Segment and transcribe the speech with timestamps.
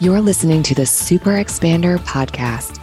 [0.00, 2.80] You're listening to the Super Expander podcast.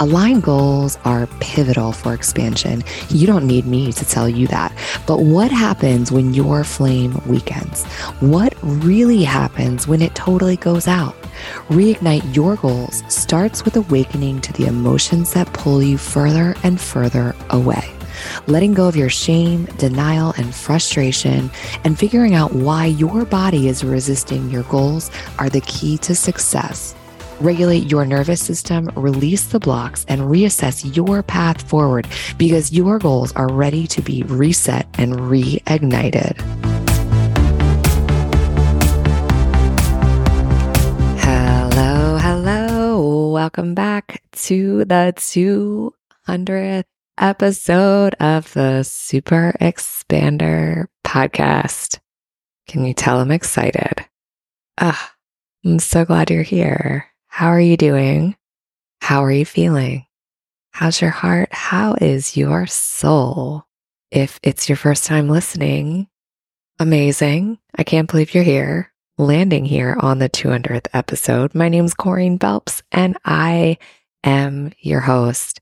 [0.00, 2.82] Aligned goals are pivotal for expansion.
[3.08, 4.76] You don't need me to tell you that.
[5.06, 7.84] But what happens when your flame weakens?
[8.18, 11.14] What really happens when it totally goes out?
[11.68, 17.36] Reignite your goals starts with awakening to the emotions that pull you further and further
[17.50, 17.95] away.
[18.46, 21.50] Letting go of your shame, denial, and frustration,
[21.84, 26.94] and figuring out why your body is resisting your goals are the key to success.
[27.40, 32.06] Regulate your nervous system, release the blocks, and reassess your path forward
[32.38, 36.40] because your goals are ready to be reset and reignited.
[41.20, 43.30] Hello, hello.
[43.32, 46.84] Welcome back to the 200th
[47.18, 51.98] episode of the Super Expander podcast.
[52.68, 54.04] Can you tell I'm excited?
[54.78, 55.14] Ah,
[55.64, 57.06] I'm so glad you're here.
[57.28, 58.36] How are you doing?
[59.00, 60.06] How are you feeling?
[60.72, 61.48] How's your heart?
[61.52, 63.64] How is your soul?
[64.10, 66.08] If it's your first time listening,
[66.78, 67.58] amazing.
[67.74, 71.54] I can't believe you're here, landing here on the 200th episode.
[71.54, 73.78] My name's Corene Phelps, and I
[74.22, 75.60] am your host.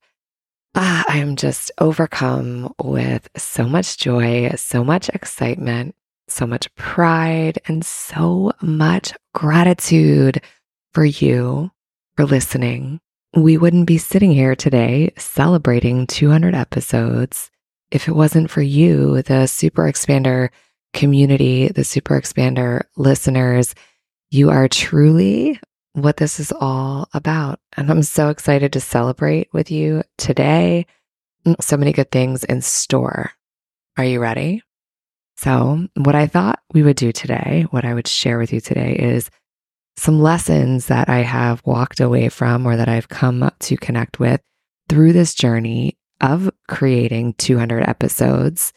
[0.77, 5.95] Ah, I am just overcome with so much joy, so much excitement,
[6.27, 10.43] so much pride, and so much gratitude
[10.93, 11.71] for you
[12.17, 13.01] for listening.
[13.37, 17.51] We wouldn't be sitting here today celebrating 200 episodes
[17.93, 20.49] if it wasn't for you, the Super Expander
[20.93, 23.75] community, the Super Expander listeners.
[24.31, 25.61] You are truly
[25.95, 27.61] what this is all about.
[27.77, 30.87] And I'm so excited to celebrate with you today.
[31.47, 33.33] Mm, so many good things in store.
[33.97, 34.63] Are you ready?
[35.37, 38.95] So, what I thought we would do today, what I would share with you today
[38.95, 39.31] is
[39.97, 44.41] some lessons that I have walked away from or that I've come to connect with
[44.89, 48.73] through this journey of creating 200 episodes.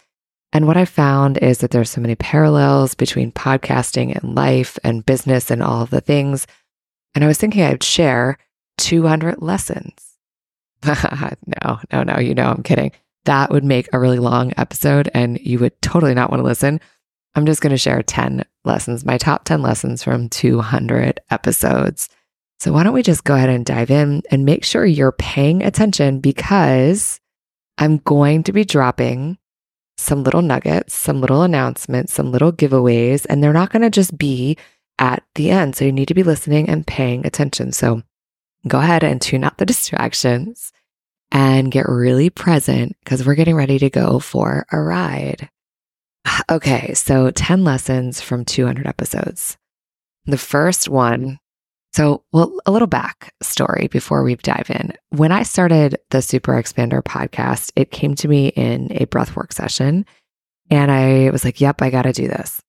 [0.54, 5.06] And what I found is that there's so many parallels between podcasting and life and
[5.06, 6.48] business and all of the things.
[7.16, 8.38] And I was thinking I'd share
[8.78, 10.18] 200 lessons.
[10.86, 12.92] no, no, no, you know, I'm kidding.
[13.26, 16.80] That would make a really long episode and you would totally not want to listen.
[17.36, 22.10] I'm just going to share 10 lessons, my top 10 lessons from 200 episodes.
[22.60, 25.62] So, why don't we just go ahead and dive in and make sure you're paying
[25.62, 27.20] attention because
[27.78, 29.38] I'm going to be dropping
[29.98, 34.18] some little nuggets, some little announcements, some little giveaways, and they're not going to just
[34.18, 34.58] be
[35.00, 35.76] at the end.
[35.76, 37.72] So, you need to be listening and paying attention.
[37.72, 38.04] So,
[38.68, 40.72] go ahead and tune out the distractions
[41.32, 45.50] and get really present because we're getting ready to go for a ride.
[46.50, 49.58] Okay, so 10 lessons from 200 episodes.
[50.26, 51.40] The first one,
[51.94, 54.94] so, well, a little back story before we dive in.
[55.10, 60.06] When I started the Super Expander podcast, it came to me in a breathwork session,
[60.70, 62.62] and I was like, yep, I got to do this.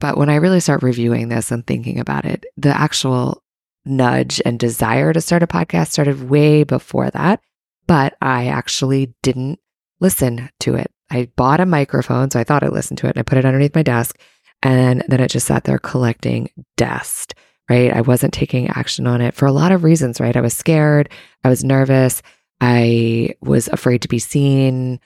[0.00, 3.42] But when I really start reviewing this and thinking about it, the actual
[3.84, 7.40] nudge and desire to start a podcast started way before that.
[7.86, 9.58] But I actually didn't
[10.00, 10.90] listen to it.
[11.10, 13.44] I bought a microphone, so I thought I listened to it and I put it
[13.44, 14.18] underneath my desk.
[14.62, 17.34] And then it just sat there collecting dust,
[17.70, 17.92] right?
[17.92, 20.36] I wasn't taking action on it for a lot of reasons, right?
[20.36, 21.08] I was scared.
[21.44, 22.22] I was nervous.
[22.60, 25.00] I was afraid to be seen.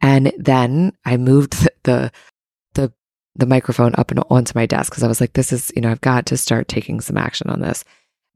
[0.00, 2.12] And then I moved the,
[3.38, 5.90] the, microphone up and onto my desk because I was like, this is, you know,
[5.90, 7.84] I've got to start taking some action on this.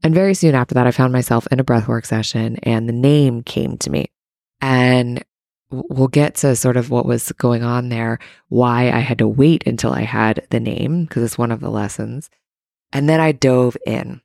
[0.03, 3.43] And very soon after that, I found myself in a breathwork session and the name
[3.43, 4.11] came to me.
[4.61, 5.23] And
[5.71, 8.19] we'll get to sort of what was going on there,
[8.49, 11.69] why I had to wait until I had the name, because it's one of the
[11.69, 12.29] lessons.
[12.91, 14.21] And then I dove in.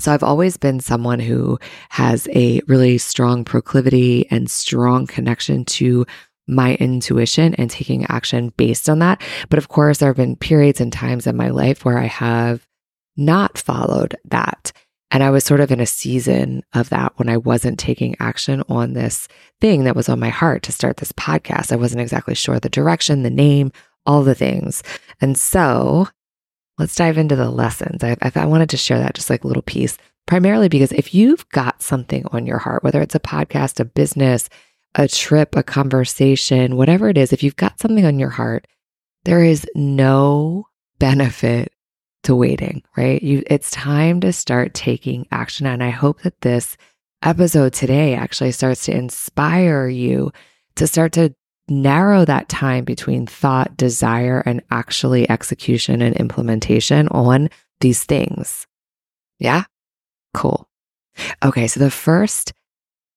[0.00, 1.58] So I've always been someone who
[1.90, 6.04] has a really strong proclivity and strong connection to
[6.46, 9.22] my intuition and taking action based on that.
[9.48, 12.66] But of course, there have been periods and times in my life where I have
[13.16, 14.72] not followed that.
[15.10, 18.64] And I was sort of in a season of that when I wasn't taking action
[18.68, 19.28] on this
[19.60, 21.70] thing that was on my heart to start this podcast.
[21.70, 23.70] I wasn't exactly sure the direction, the name,
[24.06, 24.82] all the things.
[25.20, 26.08] And so
[26.78, 28.02] let's dive into the lessons.
[28.02, 29.96] I, I wanted to share that just like a little piece,
[30.26, 34.48] primarily because if you've got something on your heart, whether it's a podcast, a business,
[34.94, 38.66] a trip, a conversation, whatever it is, if you've got something on your heart,
[39.24, 40.66] there is no
[40.98, 41.72] benefit
[42.24, 43.22] to waiting, right?
[43.22, 45.66] You, it's time to start taking action.
[45.66, 46.76] And I hope that this
[47.22, 50.32] episode today actually starts to inspire you
[50.76, 51.34] to start to
[51.68, 57.48] narrow that time between thought, desire, and actually execution and implementation on
[57.80, 58.66] these things.
[59.38, 59.64] Yeah.
[60.34, 60.68] Cool.
[61.44, 62.52] Okay, so the first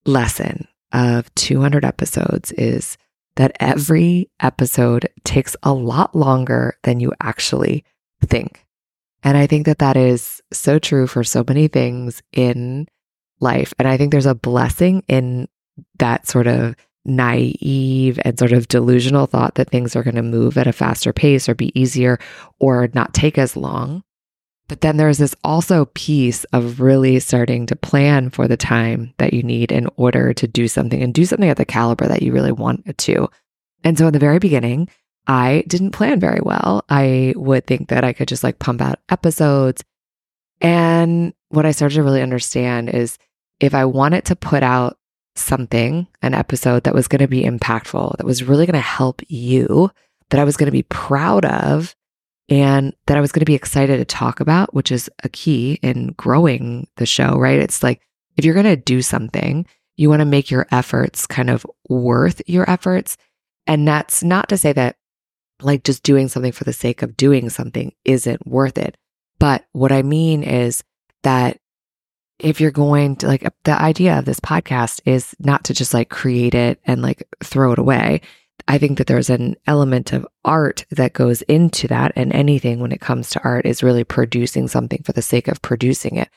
[0.06, 2.98] lesson of 200 episodes is
[3.36, 7.86] that every episode takes a lot longer than you actually
[8.22, 8.66] think.
[9.24, 12.88] And I think that that is so true for so many things in
[13.40, 13.74] life.
[13.78, 15.48] And I think there's a blessing in
[16.00, 16.76] that sort of
[17.06, 21.14] naive and sort of delusional thought that things are going to move at a faster
[21.14, 22.20] pace or be easier
[22.60, 24.04] or not take as long.
[24.68, 29.34] But then there's this also piece of really starting to plan for the time that
[29.34, 32.34] you need in order to do something and do something at the caliber that you
[32.34, 33.30] really want to.
[33.84, 34.90] And so in the very beginning,
[35.26, 36.84] I didn't plan very well.
[36.90, 39.84] I would think that I could just like pump out episodes.
[40.62, 43.18] And what I started to really understand is
[43.60, 44.98] if I wanted to put out
[45.36, 49.22] something, an episode that was going to be impactful, that was really going to help
[49.28, 49.92] you,
[50.30, 51.96] that I was going to be proud of,
[52.50, 55.80] and that I was going to be excited to talk about, which is a key
[55.82, 57.60] in growing the show, right?
[57.60, 58.02] It's like
[58.38, 59.66] if you're going to do something,
[59.98, 63.18] you want to make your efforts kind of worth your efforts.
[63.66, 64.96] And that's not to say that
[65.62, 68.96] like just doing something for the sake of doing something isn't worth it.
[69.40, 70.84] But what I mean is
[71.24, 71.60] that
[72.40, 76.10] if you're going to like the idea of this podcast is not to just like
[76.10, 78.22] create it and like throw it away.
[78.68, 82.12] I think that there's an element of art that goes into that.
[82.16, 85.62] And anything when it comes to art is really producing something for the sake of
[85.62, 86.30] producing it,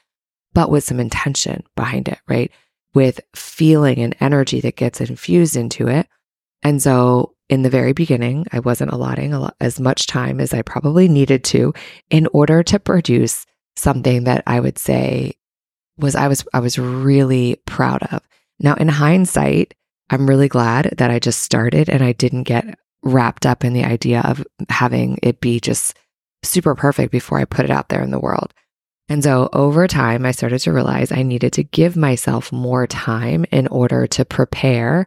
[0.53, 2.51] but with some intention behind it, right?
[2.95, 6.07] With feeling and energy that gets infused into it.
[6.63, 10.63] And so in the very beginning, I wasn't allotting lot, as much time as I
[10.63, 11.75] probably needed to
[12.11, 13.45] in order to produce
[13.77, 15.35] something that I would say
[15.99, 18.23] was I was I was really proud of.
[18.59, 19.75] Now in hindsight,
[20.11, 23.85] I'm really glad that I just started and I didn't get wrapped up in the
[23.85, 25.97] idea of having it be just
[26.43, 28.53] super perfect before I put it out there in the world.
[29.09, 33.45] And so over time, I started to realize I needed to give myself more time
[33.51, 35.07] in order to prepare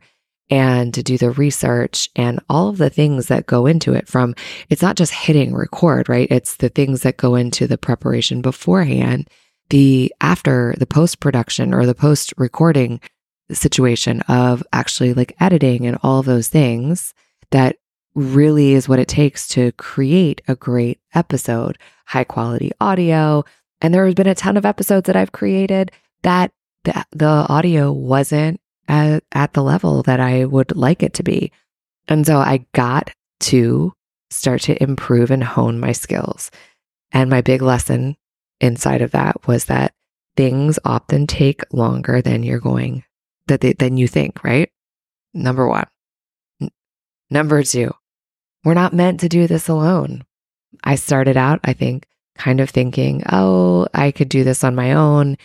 [0.49, 4.35] and to do the research and all of the things that go into it from
[4.69, 6.27] it's not just hitting record, right?
[6.29, 9.29] It's the things that go into the preparation beforehand,
[9.69, 12.99] the after the post production or the post recording
[13.55, 17.13] situation of actually like editing and all those things
[17.51, 17.77] that
[18.15, 23.43] really is what it takes to create a great episode, high quality audio.
[23.81, 25.91] And there has been a ton of episodes that I've created
[26.21, 26.51] that
[26.83, 31.51] the, the audio wasn't at, at the level that I would like it to be.
[32.07, 33.11] And so I got
[33.41, 33.93] to
[34.29, 36.51] start to improve and hone my skills.
[37.11, 38.17] And my big lesson
[38.59, 39.93] inside of that was that
[40.35, 43.03] things often take longer than you're going
[43.47, 44.71] that they, than you think, right?
[45.33, 45.85] Number 1.
[46.61, 46.71] N-
[47.29, 47.91] number 2.
[48.63, 50.23] We're not meant to do this alone.
[50.83, 54.93] I started out, I think, kind of thinking, "Oh, I could do this on my
[54.93, 55.37] own."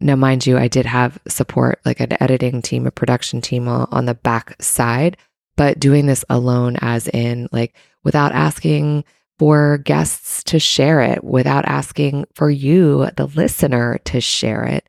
[0.00, 4.06] Now, mind you, I did have support, like an editing team, a production team on
[4.06, 5.16] the back side,
[5.56, 9.04] but doing this alone, as in, like, without asking
[9.38, 14.86] for guests to share it, without asking for you, the listener, to share it,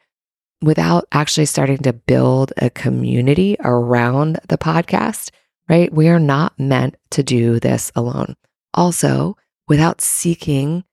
[0.62, 5.31] without actually starting to build a community around the podcast,
[5.68, 5.92] right?
[5.92, 8.36] We are not meant to do this alone.
[8.74, 9.38] Also,
[9.68, 10.84] without seeking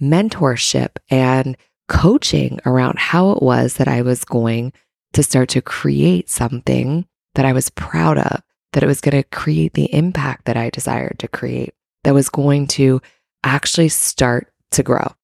[0.00, 1.56] mentorship and
[1.88, 4.72] coaching around how it was that I was going
[5.14, 8.42] to start to create something that I was proud of,
[8.72, 12.28] that it was going to create the impact that I desired to create, that was
[12.28, 13.00] going to
[13.42, 15.14] actually start to grow.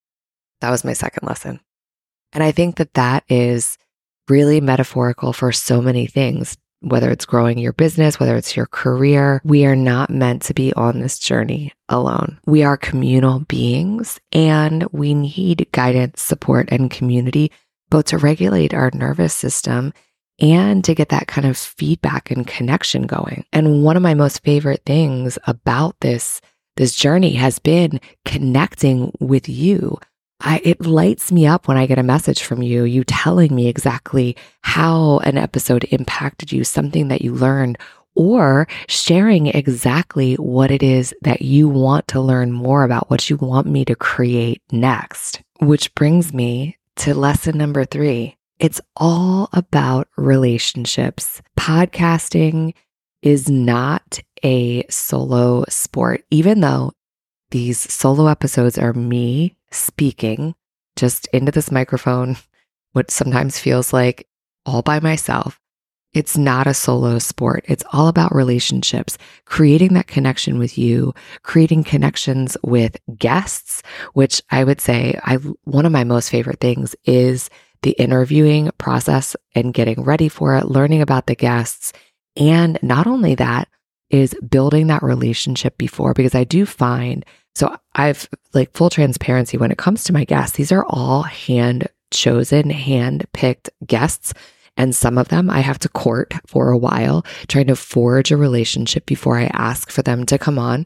[0.61, 1.59] That was my second lesson.
[2.33, 3.77] And I think that that is
[4.29, 9.41] really metaphorical for so many things, whether it's growing your business, whether it's your career.
[9.43, 12.39] We are not meant to be on this journey alone.
[12.45, 17.51] We are communal beings and we need guidance, support, and community,
[17.89, 19.93] both to regulate our nervous system
[20.39, 23.45] and to get that kind of feedback and connection going.
[23.53, 26.41] And one of my most favorite things about this
[26.77, 29.97] this journey has been connecting with you
[30.45, 33.67] I, it lights me up when I get a message from you, you telling me
[33.67, 37.79] exactly how an episode impacted you, something that you learned,
[38.13, 43.37] or sharing exactly what it is that you want to learn more about, what you
[43.37, 45.41] want me to create next.
[45.59, 48.37] Which brings me to lesson number three.
[48.59, 51.41] It's all about relationships.
[51.59, 52.73] Podcasting
[53.23, 56.93] is not a solo sport, even though
[57.49, 60.55] these solo episodes are me speaking
[60.95, 62.37] just into this microphone,
[62.93, 64.27] what sometimes feels like
[64.65, 65.59] all by myself.
[66.13, 67.65] It's not a solo sport.
[67.67, 71.13] It's all about relationships, creating that connection with you,
[71.43, 76.95] creating connections with guests, which I would say I one of my most favorite things
[77.03, 77.49] is
[77.81, 81.91] the interviewing process and getting ready for it, learning about the guests.
[82.37, 83.67] And not only that,
[84.09, 89.71] is building that relationship before because I do find so I've like full transparency when
[89.71, 94.33] it comes to my guests, these are all hand chosen, hand picked guests.
[94.77, 98.37] And some of them I have to court for a while, trying to forge a
[98.37, 100.85] relationship before I ask for them to come on.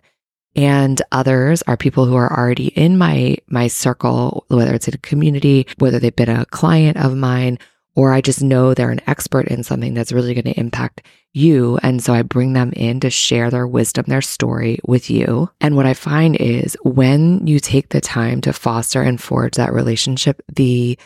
[0.55, 4.99] And others are people who are already in my, my circle, whether it's in a
[4.99, 7.57] community, whether they've been a client of mine,
[7.99, 11.77] or I just know they're an expert in something that's really going to impact you.
[11.83, 15.49] And so I bring them in to share their wisdom, their story with you.
[15.59, 19.73] And what I find is when you take the time to foster and forge that
[19.73, 20.97] relationship, the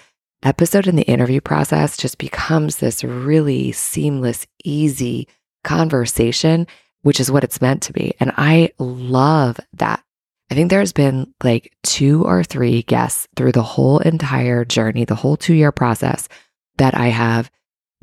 [0.43, 5.27] episode and the interview process just becomes this really seamless, easy
[5.63, 6.67] conversation,
[7.01, 8.13] which is what it's meant to be.
[8.19, 10.03] And I love that.
[10.51, 15.15] I think there's been like two or three guests through the whole entire journey, the
[15.15, 16.29] whole two year process
[16.77, 17.51] that I have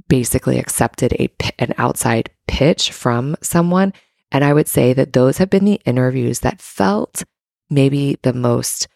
[0.08, 3.92] basically accepted a an outside pitch from someone.
[4.32, 7.24] And I would say that those have been the interviews that felt
[7.68, 8.88] maybe the most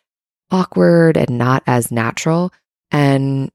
[0.51, 2.53] awkward and not as natural.
[2.91, 3.51] And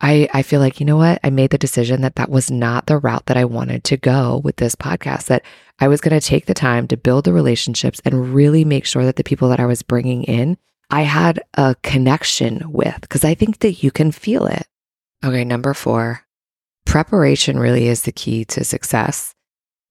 [0.00, 1.20] I I feel like you know what?
[1.24, 4.40] I made the decision that that was not the route that I wanted to go
[4.44, 5.42] with this podcast that
[5.78, 9.04] I was going to take the time to build the relationships and really make sure
[9.04, 10.58] that the people that I was bringing in
[10.90, 14.66] I had a connection with because I think that you can feel it.
[15.24, 16.20] Okay, number 4
[16.84, 19.34] preparation really is the key to success.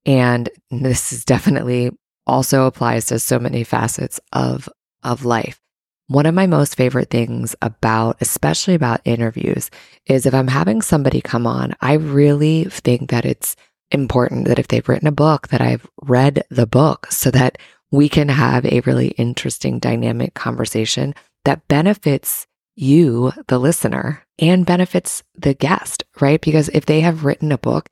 [0.05, 1.91] And this is definitely
[2.25, 4.69] also applies to so many facets of,
[5.03, 5.59] of life.
[6.07, 9.69] One of my most favorite things about, especially about interviews,
[10.05, 13.55] is if I'm having somebody come on, I really think that it's
[13.91, 17.57] important that if they've written a book, that I've read the book so that
[17.91, 21.13] we can have a really interesting dynamic conversation
[21.43, 26.41] that benefits you, the listener, and benefits the guest, right?
[26.41, 27.89] Because if they have written a book,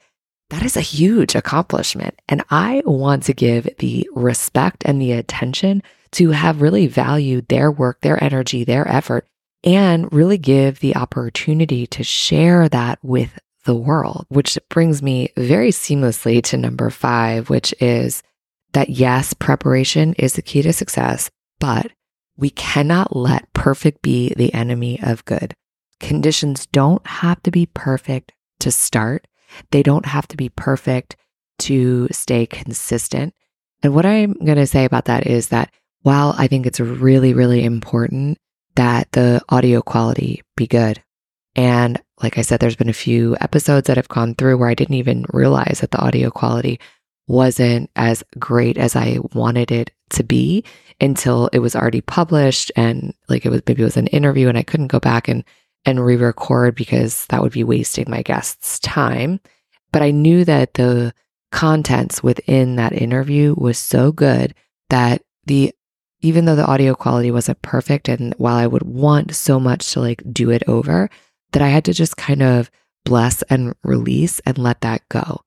[0.50, 2.20] that is a huge accomplishment.
[2.28, 5.82] And I want to give the respect and the attention
[6.12, 9.28] to have really valued their work, their energy, their effort,
[9.64, 15.70] and really give the opportunity to share that with the world, which brings me very
[15.70, 18.22] seamlessly to number five, which is
[18.74, 21.92] that yes, preparation is the key to success, but
[22.36, 25.54] we cannot let perfect be the enemy of good.
[26.04, 29.26] Conditions don't have to be perfect to start.
[29.72, 31.16] They don't have to be perfect
[31.60, 33.34] to stay consistent.
[33.82, 37.34] And what I'm going to say about that is that while I think it's really,
[37.34, 38.38] really important
[38.76, 41.02] that the audio quality be good.
[41.56, 44.76] And like I said, there's been a few episodes that have gone through where I
[44.76, 46.82] didn't even realize that the audio quality
[47.28, 50.66] wasn't as great as I wanted it to be
[51.00, 54.58] until it was already published and like it was maybe it was an interview and
[54.58, 55.46] I couldn't go back and
[55.86, 59.40] and re-record because that would be wasting my guest's time.
[59.92, 61.14] But I knew that the
[61.52, 64.56] contents within that interview was so good
[64.90, 65.74] that the
[66.22, 70.00] even though the audio quality wasn't perfect and while I would want so much to
[70.00, 71.10] like do it over,
[71.52, 72.72] that I had to just kind of
[73.04, 75.42] bless and release and let that go.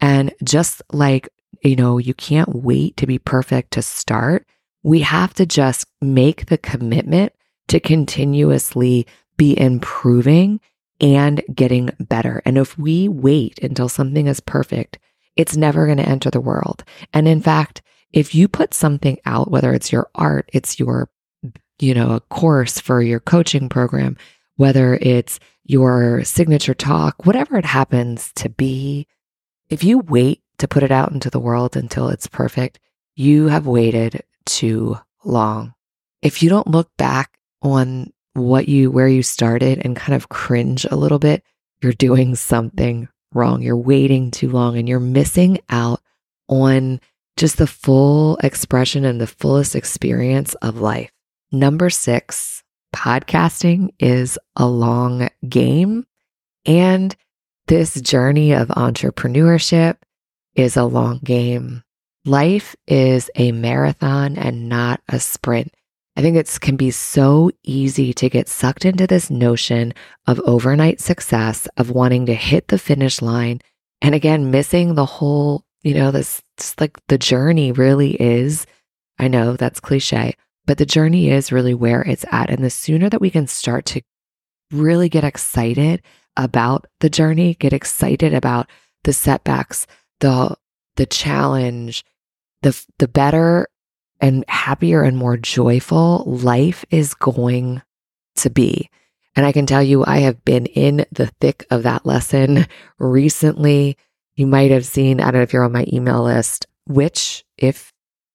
[0.00, 1.28] And just like,
[1.62, 4.46] you know, you can't wait to be perfect to start,
[4.82, 7.32] we have to just make the commitment
[7.68, 9.06] to continuously
[9.42, 10.60] be improving
[11.00, 12.40] and getting better.
[12.44, 15.00] And if we wait until something is perfect,
[15.34, 16.84] it's never going to enter the world.
[17.12, 17.82] And in fact,
[18.12, 21.10] if you put something out, whether it's your art, it's your,
[21.80, 24.16] you know, a course for your coaching program,
[24.58, 29.08] whether it's your signature talk, whatever it happens to be,
[29.70, 32.78] if you wait to put it out into the world until it's perfect,
[33.16, 35.74] you have waited too long.
[36.20, 40.86] If you don't look back on what you, where you started and kind of cringe
[40.90, 41.42] a little bit,
[41.82, 43.62] you're doing something wrong.
[43.62, 46.00] You're waiting too long and you're missing out
[46.48, 47.00] on
[47.36, 51.10] just the full expression and the fullest experience of life.
[51.50, 52.62] Number six,
[52.94, 56.06] podcasting is a long game.
[56.64, 57.14] And
[57.66, 59.96] this journey of entrepreneurship
[60.54, 61.82] is a long game.
[62.24, 65.74] Life is a marathon and not a sprint.
[66.14, 69.94] I think it can be so easy to get sucked into this notion
[70.26, 73.60] of overnight success, of wanting to hit the finish line.
[74.02, 76.42] And again, missing the whole, you know, this
[76.78, 78.66] like the journey really is.
[79.18, 82.50] I know that's cliche, but the journey is really where it's at.
[82.50, 84.02] And the sooner that we can start to
[84.70, 86.02] really get excited
[86.36, 88.68] about the journey, get excited about
[89.04, 89.86] the setbacks,
[90.20, 90.56] the
[90.96, 92.04] the challenge,
[92.60, 93.66] the the better
[94.22, 97.82] and happier and more joyful life is going
[98.36, 98.88] to be.
[99.34, 102.66] And I can tell you, I have been in the thick of that lesson
[102.98, 103.98] recently.
[104.36, 107.92] You might have seen, I don't know if you're on my email list, which, if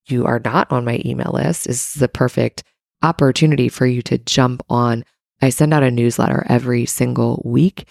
[0.08, 2.63] you are not on my email list, is the perfect
[3.01, 5.06] opportunity for you to jump on.
[5.41, 7.88] I send out a newsletter every single week.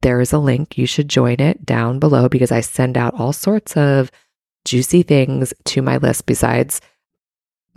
[0.00, 0.78] There is a link.
[0.78, 4.10] You should join it down below because I send out all sorts of
[4.64, 6.80] juicy things to my list besides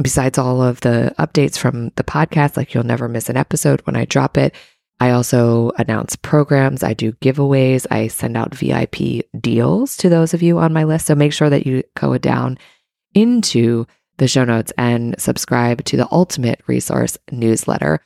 [0.01, 3.95] besides all of the updates from the podcast like you'll never miss an episode when
[3.95, 4.53] I drop it.
[4.99, 10.41] I also announce programs, I do giveaways, I send out VIP deals to those of
[10.41, 11.05] you on my list.
[11.05, 12.57] So make sure that you go down
[13.13, 13.85] into
[14.17, 17.99] the show notes and subscribe to the ultimate resource newsletter.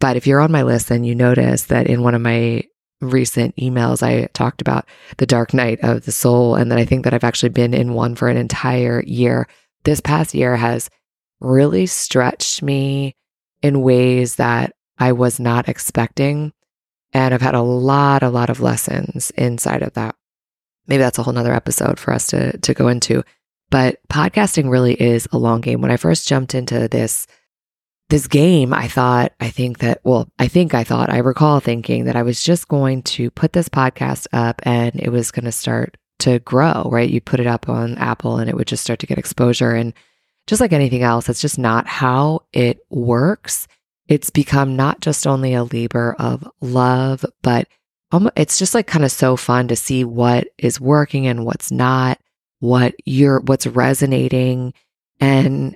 [0.00, 2.64] But if you're on my list, then you notice that in one of my
[3.00, 4.86] recent emails, I talked about
[5.18, 7.94] the dark night of the soul, and that I think that I've actually been in
[7.94, 9.46] one for an entire year.
[9.84, 10.90] This past year has
[11.42, 13.14] really stretched me
[13.62, 16.52] in ways that I was not expecting.
[17.12, 20.14] And I've had a lot, a lot of lessons inside of that.
[20.86, 23.22] Maybe that's a whole nother episode for us to, to go into.
[23.70, 25.80] But podcasting really is a long game.
[25.80, 27.26] When I first jumped into this,
[28.08, 32.04] this game, I thought, I think that, well, I think I thought, I recall thinking
[32.04, 35.52] that I was just going to put this podcast up and it was going to
[35.52, 37.08] start to grow, right?
[37.08, 39.72] You put it up on Apple and it would just start to get exposure.
[39.72, 39.94] And
[40.46, 43.68] just like anything else, it's just not how it works.
[44.08, 47.68] It's become not just only a labor of love, but
[48.12, 51.72] um, it's just like kind of so fun to see what is working and what's
[51.72, 52.18] not
[52.60, 54.72] what you're what's resonating
[55.18, 55.74] and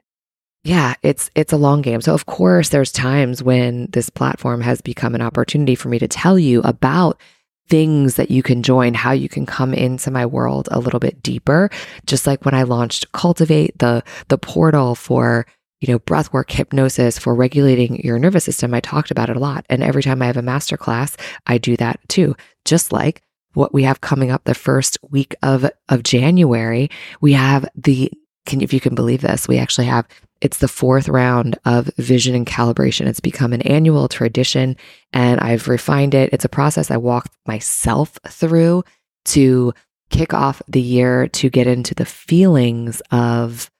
[0.63, 4.81] yeah it's it's a long game so of course there's times when this platform has
[4.81, 7.21] become an opportunity for me to tell you about
[7.69, 11.23] things that you can join how you can come into my world a little bit
[11.23, 11.71] deeper
[12.07, 15.47] just like when i launched cultivate the the portal for
[15.81, 19.67] you know breathwork hypnosis for regulating your nervous system i talked about it a lot
[19.69, 23.23] and every time i have a master class i do that too just like
[23.57, 26.91] what we have coming up the first week of, of January.
[27.23, 28.13] We have the,
[28.45, 30.07] can, if you can believe this, we actually have,
[30.41, 33.07] it's the fourth round of vision and calibration.
[33.07, 34.77] It's become an annual tradition
[35.13, 36.31] and I've refined it.
[36.33, 38.85] It's a process I walk myself through
[39.27, 39.73] to
[40.11, 43.71] kick off the year to get into the feelings of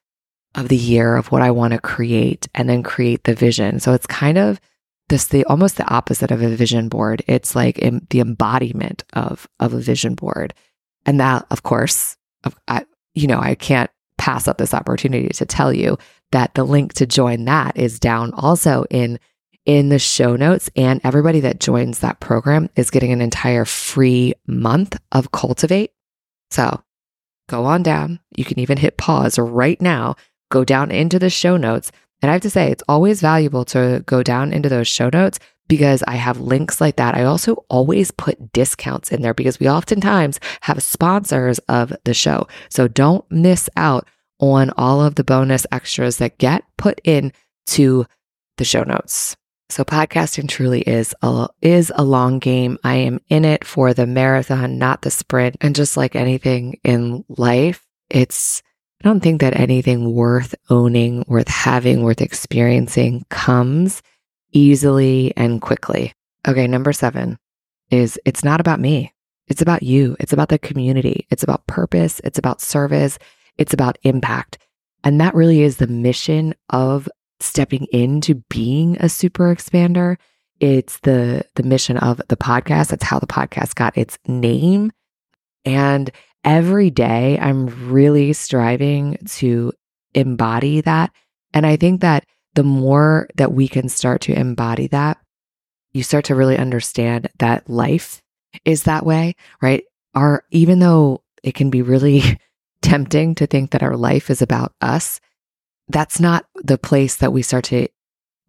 [0.55, 3.79] of the year of what I want to create and then create the vision.
[3.79, 4.59] So it's kind of
[5.09, 7.23] this the almost the opposite of a vision board.
[7.27, 7.77] It's like
[8.09, 10.53] the embodiment of of a vision board,
[11.05, 12.17] and that, of course,
[12.67, 15.97] I, you know, I can't pass up this opportunity to tell you
[16.31, 19.19] that the link to join that is down also in
[19.65, 20.69] in the show notes.
[20.75, 25.91] And everybody that joins that program is getting an entire free month of cultivate.
[26.49, 26.81] So
[27.49, 28.21] go on down.
[28.35, 30.15] You can even hit pause right now.
[30.49, 31.91] Go down into the show notes.
[32.21, 35.37] And I have to say, it's always valuable to go down into those show notes
[35.67, 37.15] because I have links like that.
[37.15, 42.47] I also always put discounts in there because we oftentimes have sponsors of the show.
[42.69, 44.07] So don't miss out
[44.39, 47.33] on all of the bonus extras that get put in
[47.67, 48.05] to
[48.57, 49.35] the show notes.
[49.69, 52.77] So podcasting truly is a is a long game.
[52.83, 55.57] I am in it for the marathon, not the sprint.
[55.59, 58.63] And just like anything in life, it's
[59.03, 64.01] I don't think that anything worth owning, worth having, worth experiencing comes
[64.53, 66.13] easily and quickly.
[66.47, 67.37] Okay, number seven
[67.91, 69.13] is it's not about me.
[69.47, 70.15] It's about you.
[70.19, 71.27] It's about the community.
[71.29, 72.19] It's about purpose.
[72.23, 73.19] It's about service.
[73.57, 74.57] It's about impact.
[75.03, 77.07] And that really is the mission of
[77.39, 80.17] stepping into being a super expander.
[80.59, 82.89] It's the the mission of the podcast.
[82.89, 84.91] That's how the podcast got its name.
[85.65, 86.09] And
[86.43, 89.71] every day I'm really striving to
[90.13, 91.11] embody that.
[91.53, 95.17] And I think that the more that we can start to embody that,
[95.91, 98.21] you start to really understand that life
[98.65, 99.83] is that way, right?
[100.15, 102.21] Our, even though it can be really
[102.87, 105.19] tempting to think that our life is about us,
[105.89, 107.89] that's not the place that we start to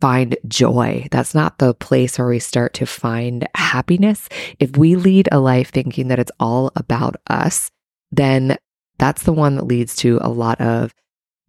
[0.01, 1.09] find joy.
[1.11, 4.29] That's not the place where we start to find happiness.
[4.61, 7.73] If we lead a life thinking that it's all about us,
[8.13, 8.57] then
[8.99, 10.95] that's the one that leads to a lot of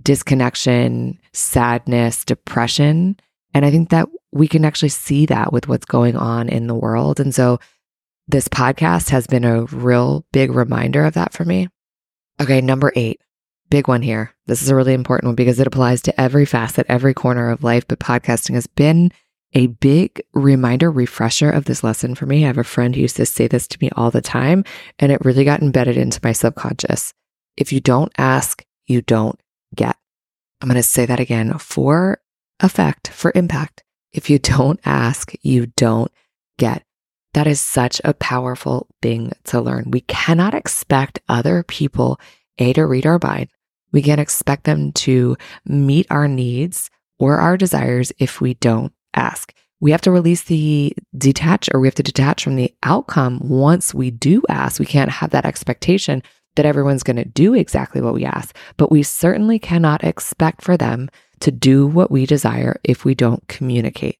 [0.02, 3.18] disconnection, sadness, depression.
[3.54, 6.76] And I think that we can actually see that with what's going on in the
[6.76, 7.20] world.
[7.20, 7.60] And so
[8.28, 11.68] this podcast has been a real big reminder of that for me.
[12.42, 13.22] Okay, number eight,
[13.70, 14.34] big one here.
[14.48, 17.64] This is a really important one because it applies to every facet, every corner of
[17.64, 17.86] life.
[17.88, 19.12] But podcasting has been
[19.54, 22.44] a big reminder, refresher of this lesson for me.
[22.44, 24.64] I have a friend who used to say this to me all the time,
[25.00, 27.14] and it really got embedded into my subconscious.
[27.58, 29.40] If you don't ask, you don't
[29.76, 29.98] get.
[30.62, 32.22] I'm going to say that again for
[32.60, 33.84] effect, for impact.
[34.14, 36.12] If you don't ask, you don't
[36.58, 36.84] get.
[37.34, 39.92] That is such a powerful thing to learn.
[39.92, 42.20] We cannot expect other people,
[42.58, 43.50] A, to read our mind.
[43.92, 46.90] We can't expect them to meet our needs
[47.20, 49.54] or our desires if we don't ask.
[49.82, 53.94] We have to release the detach or we have to detach from the outcome once
[53.94, 54.80] we do ask.
[54.80, 56.22] We can't have that expectation
[56.56, 60.76] that everyone's going to do exactly what we ask, but we certainly cannot expect for
[60.76, 64.18] them to do what we desire if we don't communicate.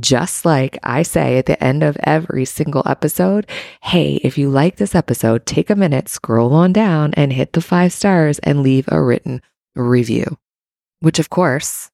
[0.00, 3.48] Just like I say at the end of every single episode,
[3.82, 7.60] hey, if you like this episode, take a minute, scroll on down and hit the
[7.60, 9.42] five stars and leave a written
[9.74, 10.38] review.
[11.00, 11.90] Which, of course,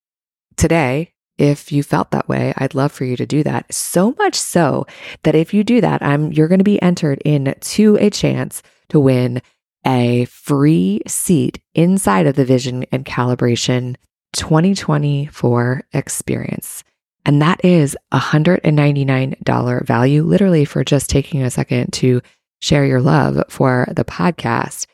[0.57, 3.73] today, if you felt that way, I'd love for you to do that.
[3.73, 4.87] So much so
[5.23, 9.01] that if you do that, I'm you're going to be entered into a chance to
[9.01, 9.43] win
[9.87, 13.97] a free seat inside of the Vision and Calibration
[14.35, 16.85] 2024 experience.
[17.25, 22.21] And that is a $199 value, literally for just taking a second to
[22.61, 24.87] share your love for the podcast.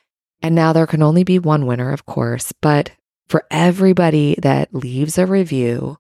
[0.42, 2.92] And now there can only be one winner, of course, but
[3.28, 5.98] for everybody that leaves a review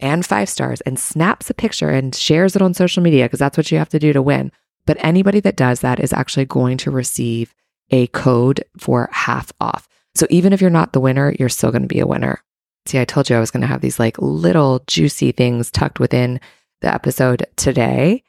[0.00, 3.56] and five stars and snaps a picture and shares it on social media, because that's
[3.56, 4.52] what you have to do to win.
[4.86, 7.54] But anybody that does that is actually going to receive
[7.90, 9.88] a code for half off.
[10.14, 12.43] So even if you're not the winner, you're still going to be a winner.
[12.86, 16.00] See, I told you I was going to have these like little juicy things tucked
[16.00, 16.40] within
[16.80, 18.22] the episode today.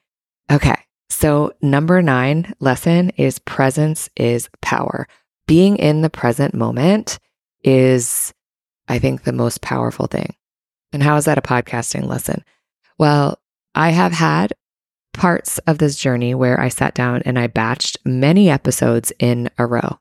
[0.52, 0.76] Okay.
[1.10, 5.08] So, number nine lesson is presence is power.
[5.48, 7.20] Being in the present moment
[7.64, 8.34] is,
[8.88, 10.36] I think, the most powerful thing.
[10.92, 12.44] And how is that a podcasting lesson?
[12.98, 13.40] Well,
[13.76, 14.54] I have had
[15.14, 19.66] parts of this journey where I sat down and I batched many episodes in a
[19.66, 20.00] row.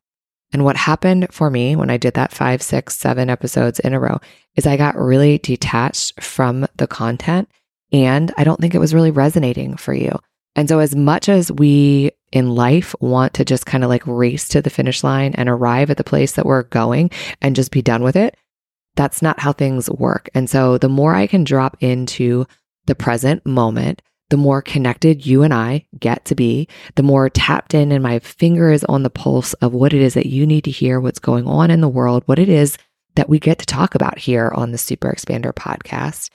[0.52, 4.00] And what happened for me when I did that five, six, seven episodes in a
[4.00, 4.20] row
[4.54, 7.48] is I got really detached from the content
[7.92, 10.18] and I don't think it was really resonating for you.
[10.57, 14.48] And so, as much as we in life want to just kind of like race
[14.48, 17.83] to the finish line and arrive at the place that we're going and just be
[17.83, 18.37] done with it,
[18.96, 20.28] that's not how things work.
[20.35, 22.46] And so, the more I can drop into
[22.87, 24.02] the present moment,
[24.35, 26.66] the more connected you and I get to be,
[26.97, 30.14] the more tapped in and my finger is on the pulse of what it is
[30.14, 32.77] that you need to hear, what's going on in the world, what it is
[33.14, 36.31] that we get to talk about here on the Super Expander podcast.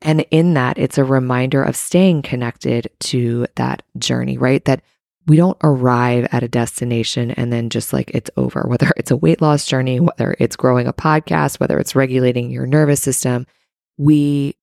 [0.00, 4.64] And in that, it's a reminder of staying connected to that journey, right?
[4.64, 4.80] That
[5.26, 9.16] we don't arrive at a destination and then just like it's over, whether it's a
[9.18, 13.46] weight loss journey, whether it's growing a podcast, whether it's regulating your nervous system.
[13.98, 14.56] We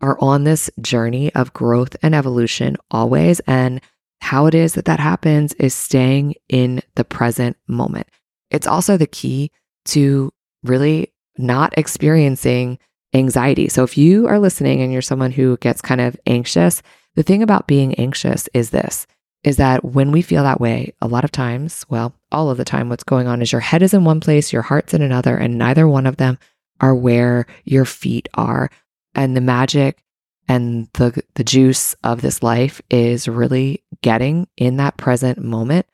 [0.00, 3.40] are on this journey of growth and evolution always.
[3.40, 3.80] And
[4.20, 8.06] how it is that that happens is staying in the present moment.
[8.50, 9.50] It's also the key
[9.86, 10.32] to
[10.64, 12.78] really not experiencing
[13.14, 13.68] anxiety.
[13.68, 16.82] So if you are listening and you're someone who gets kind of anxious,
[17.14, 19.06] the thing about being anxious is this
[19.44, 22.64] is that when we feel that way, a lot of times, well, all of the
[22.64, 25.36] time, what's going on is your head is in one place, your heart's in another,
[25.36, 26.38] and neither one of them
[26.80, 28.68] are where your feet are
[29.14, 30.02] and the magic
[30.48, 35.86] and the the juice of this life is really getting in that present moment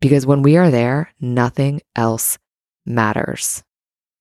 [0.00, 2.38] because when we are there nothing else
[2.86, 3.62] matters.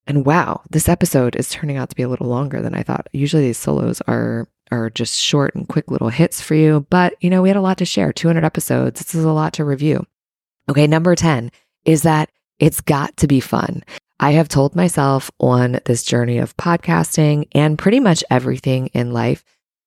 [0.06, 3.08] And wow this episode is turning out to be a little longer than i thought.
[3.14, 7.30] Usually these solos are are just short and quick little hits for you but you
[7.30, 9.00] know we had a lot to share 200 episodes.
[9.00, 10.06] This is a lot to review.
[10.70, 11.52] Okay number 10
[11.86, 12.30] is that
[12.60, 13.84] it's got to be fun
[14.20, 19.44] I have told myself on this journey of podcasting and pretty much everything in life,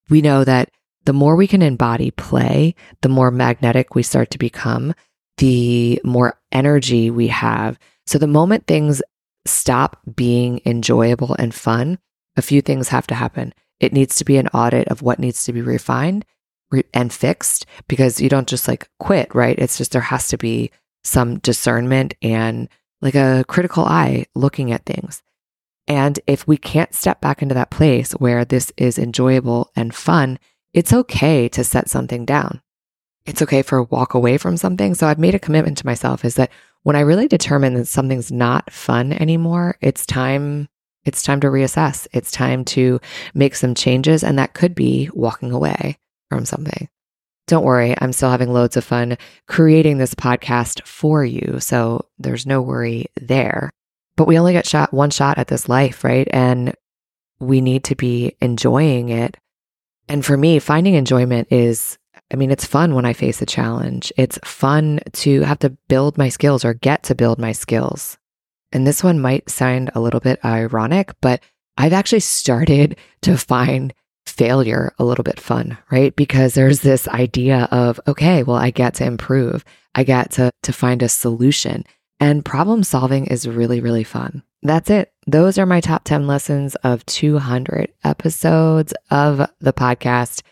[0.09, 0.71] we know that
[1.05, 4.95] the more we can embody play, the more magnetic we start to become,
[5.39, 7.79] the more energy we have.
[8.07, 9.03] So the moment things
[9.47, 11.99] stop being enjoyable and fun,
[12.37, 13.55] a few things have to happen.
[13.81, 16.25] It needs to be an audit of what needs to be refined
[16.95, 19.59] and fixed because you don't just like quit, right?
[19.59, 20.71] It's just there has to be
[21.03, 22.69] some discernment and
[23.01, 25.23] like a critical eye looking at things.
[25.87, 30.39] And if we can't step back into that place where this is enjoyable and fun,
[30.73, 32.61] it's okay to set something down.
[33.27, 34.95] It's okay for a walk away from something.
[34.95, 36.51] So I've made a commitment to myself is that
[36.83, 40.69] when I really determine that something's not fun anymore, it's time
[41.05, 42.07] it's time to reassess.
[42.13, 43.01] It's time to
[43.33, 46.89] make some changes and that could be walking away from something.
[47.51, 51.57] Don't worry, I'm still having loads of fun creating this podcast for you.
[51.59, 53.71] So there's no worry there.
[54.15, 56.29] But we only get shot one shot at this life, right?
[56.33, 56.77] And
[57.41, 59.37] we need to be enjoying it.
[60.09, 61.99] And for me, finding enjoyment is,
[62.33, 64.13] I mean, it's fun when I face a challenge.
[64.17, 68.17] It's fun to have to build my skills or get to build my skills.
[68.71, 71.43] And this one might sound a little bit ironic, but
[71.77, 73.93] I've actually started to find
[74.31, 76.15] failure a little bit fun, right?
[76.15, 79.65] Because there's this idea of, okay, well, I get to improve.
[79.95, 81.85] I get to, to find a solution
[82.21, 84.43] and problem solving is really, really fun.
[84.63, 85.11] That's it.
[85.27, 90.43] Those are my top 10 lessons of 200 episodes of the podcast.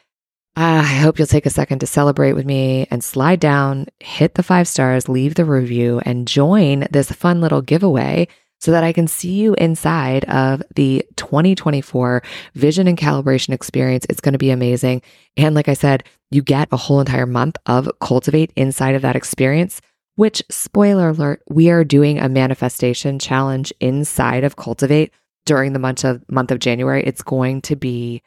[0.56, 4.34] Uh, I hope you'll take a second to celebrate with me and slide down, hit
[4.34, 8.26] the five stars, leave the review, and join this fun little giveaway
[8.60, 12.22] so that I can see you inside of the 2024
[12.54, 14.06] vision and calibration experience.
[14.08, 15.02] It's going to be amazing.
[15.36, 19.16] And like I said, you get a whole entire month of Cultivate inside of that
[19.16, 19.80] experience,
[20.16, 25.12] which, spoiler alert, we are doing a manifestation challenge inside of Cultivate
[25.46, 27.02] during the month of, month of January.
[27.04, 28.22] It's going to be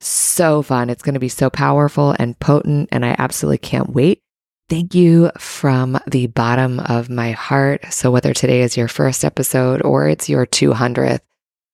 [0.00, 0.90] so fun.
[0.90, 4.22] It's going to be so powerful and potent, and I absolutely can't wait.
[4.70, 7.92] Thank you from the bottom of my heart.
[7.92, 11.18] So, whether today is your first episode or it's your 200th,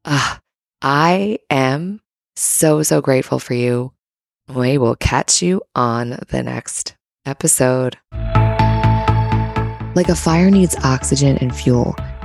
[0.06, 0.36] uh,
[0.80, 2.00] I am
[2.36, 3.92] so, so grateful for you.
[4.48, 7.98] We will catch you on the next episode.
[9.94, 11.96] Like a fire needs oxygen and fuel